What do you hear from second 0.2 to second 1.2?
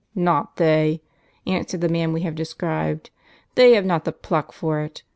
""Not they,"